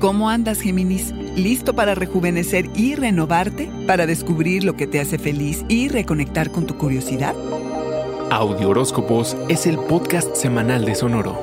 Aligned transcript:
¿Cómo 0.00 0.30
andas, 0.30 0.62
Géminis? 0.62 1.12
¿Listo 1.36 1.74
para 1.74 1.94
rejuvenecer 1.94 2.70
y 2.74 2.94
renovarte? 2.94 3.70
¿Para 3.86 4.06
descubrir 4.06 4.64
lo 4.64 4.74
que 4.74 4.86
te 4.86 4.98
hace 4.98 5.18
feliz 5.18 5.62
y 5.68 5.88
reconectar 5.88 6.50
con 6.50 6.66
tu 6.66 6.78
curiosidad? 6.78 7.34
Audio 8.30 8.70
Horóscopos 8.70 9.36
es 9.50 9.66
el 9.66 9.78
podcast 9.78 10.34
semanal 10.36 10.86
de 10.86 10.94
Sonoro. 10.94 11.38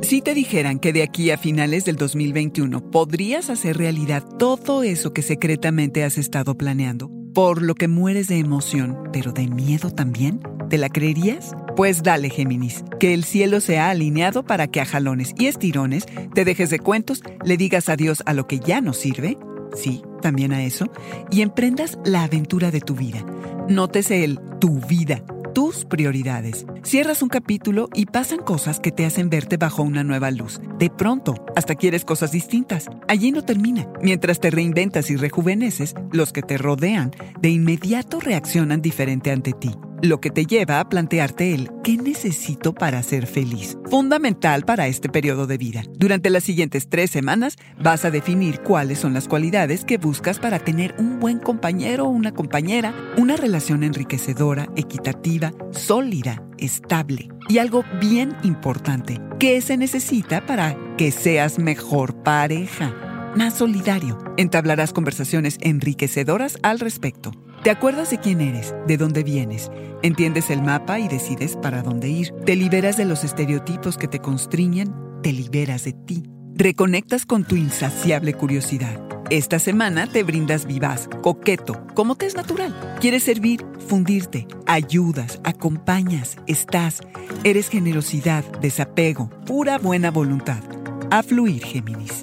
Si 0.00 0.22
te 0.22 0.32
dijeran 0.32 0.78
que 0.78 0.94
de 0.94 1.02
aquí 1.02 1.30
a 1.30 1.36
finales 1.36 1.84
del 1.84 1.96
2021 1.96 2.90
podrías 2.90 3.50
hacer 3.50 3.76
realidad 3.76 4.24
todo 4.38 4.82
eso 4.82 5.12
que 5.12 5.20
secretamente 5.20 6.02
has 6.02 6.16
estado 6.16 6.56
planeando, 6.56 7.19
por 7.34 7.62
lo 7.62 7.74
que 7.74 7.88
mueres 7.88 8.28
de 8.28 8.38
emoción, 8.38 9.08
pero 9.12 9.32
de 9.32 9.48
miedo 9.48 9.90
también, 9.90 10.40
¿te 10.68 10.78
la 10.78 10.88
creerías? 10.88 11.54
Pues 11.76 12.02
dale, 12.02 12.30
Géminis, 12.30 12.84
que 12.98 13.14
el 13.14 13.24
cielo 13.24 13.60
se 13.60 13.78
ha 13.78 13.90
alineado 13.90 14.44
para 14.44 14.66
que 14.66 14.80
a 14.80 14.84
jalones 14.84 15.34
y 15.38 15.46
estirones 15.46 16.06
te 16.34 16.44
dejes 16.44 16.70
de 16.70 16.78
cuentos, 16.78 17.22
le 17.44 17.56
digas 17.56 17.88
adiós 17.88 18.22
a 18.26 18.34
lo 18.34 18.46
que 18.46 18.58
ya 18.58 18.80
no 18.80 18.92
sirve, 18.92 19.38
sí, 19.74 20.02
también 20.20 20.52
a 20.52 20.62
eso, 20.64 20.90
y 21.30 21.42
emprendas 21.42 21.98
la 22.04 22.24
aventura 22.24 22.70
de 22.70 22.80
tu 22.80 22.94
vida. 22.94 23.24
Nótese 23.68 24.24
el 24.24 24.40
tu 24.58 24.80
vida 24.80 25.22
tus 25.52 25.84
prioridades. 25.84 26.66
Cierras 26.82 27.22
un 27.22 27.28
capítulo 27.28 27.88
y 27.94 28.06
pasan 28.06 28.38
cosas 28.38 28.80
que 28.80 28.92
te 28.92 29.06
hacen 29.06 29.30
verte 29.30 29.56
bajo 29.56 29.82
una 29.82 30.04
nueva 30.04 30.30
luz. 30.30 30.60
De 30.78 30.90
pronto, 30.90 31.34
hasta 31.56 31.74
quieres 31.74 32.04
cosas 32.04 32.32
distintas. 32.32 32.86
Allí 33.08 33.32
no 33.32 33.44
termina. 33.44 33.86
Mientras 34.02 34.40
te 34.40 34.50
reinventas 34.50 35.10
y 35.10 35.16
rejuveneces, 35.16 35.94
los 36.12 36.32
que 36.32 36.42
te 36.42 36.58
rodean 36.58 37.10
de 37.40 37.50
inmediato 37.50 38.20
reaccionan 38.20 38.82
diferente 38.82 39.30
ante 39.30 39.52
ti 39.52 39.70
lo 40.02 40.20
que 40.20 40.30
te 40.30 40.46
lleva 40.46 40.80
a 40.80 40.88
plantearte 40.88 41.54
el 41.54 41.70
¿qué 41.82 41.96
necesito 41.96 42.72
para 42.72 43.02
ser 43.02 43.26
feliz? 43.26 43.76
Fundamental 43.90 44.64
para 44.64 44.86
este 44.86 45.08
periodo 45.08 45.46
de 45.46 45.58
vida. 45.58 45.82
Durante 45.96 46.30
las 46.30 46.44
siguientes 46.44 46.88
tres 46.88 47.10
semanas 47.10 47.56
vas 47.82 48.04
a 48.04 48.10
definir 48.10 48.60
cuáles 48.60 48.98
son 48.98 49.14
las 49.14 49.28
cualidades 49.28 49.84
que 49.84 49.98
buscas 49.98 50.38
para 50.38 50.58
tener 50.58 50.94
un 50.98 51.18
buen 51.20 51.38
compañero 51.38 52.06
o 52.06 52.10
una 52.10 52.32
compañera, 52.32 52.94
una 53.16 53.36
relación 53.36 53.82
enriquecedora, 53.82 54.68
equitativa, 54.76 55.52
sólida, 55.70 56.42
estable. 56.58 57.28
Y 57.48 57.58
algo 57.58 57.84
bien 58.00 58.36
importante, 58.42 59.20
¿qué 59.38 59.60
se 59.60 59.76
necesita 59.76 60.46
para 60.46 60.76
que 60.96 61.10
seas 61.10 61.58
mejor 61.58 62.22
pareja? 62.22 62.94
Más 63.36 63.54
solidario. 63.54 64.18
Entablarás 64.36 64.92
conversaciones 64.92 65.58
enriquecedoras 65.60 66.58
al 66.62 66.80
respecto. 66.80 67.32
Te 67.62 67.68
acuerdas 67.68 68.08
de 68.08 68.16
quién 68.18 68.40
eres, 68.40 68.74
de 68.86 68.96
dónde 68.96 69.22
vienes, 69.22 69.70
entiendes 70.02 70.48
el 70.48 70.62
mapa 70.62 70.98
y 70.98 71.08
decides 71.08 71.56
para 71.56 71.82
dónde 71.82 72.08
ir. 72.08 72.32
Te 72.46 72.56
liberas 72.56 72.96
de 72.96 73.04
los 73.04 73.22
estereotipos 73.22 73.98
que 73.98 74.08
te 74.08 74.18
constriñen, 74.18 74.94
te 75.22 75.30
liberas 75.34 75.84
de 75.84 75.92
ti. 75.92 76.22
Reconectas 76.54 77.26
con 77.26 77.44
tu 77.44 77.56
insaciable 77.56 78.32
curiosidad. 78.32 78.98
Esta 79.28 79.58
semana 79.58 80.06
te 80.06 80.22
brindas 80.22 80.64
vivaz, 80.64 81.10
coqueto, 81.20 81.84
como 81.94 82.14
te 82.14 82.24
es 82.24 82.34
natural. 82.34 82.74
Quieres 82.98 83.24
servir, 83.24 83.62
fundirte, 83.86 84.48
ayudas, 84.66 85.38
acompañas, 85.44 86.38
estás. 86.46 87.00
Eres 87.44 87.68
generosidad, 87.68 88.42
desapego, 88.62 89.28
pura 89.44 89.76
buena 89.76 90.10
voluntad. 90.10 90.62
A 91.10 91.22
fluir, 91.22 91.62
Géminis. 91.62 92.22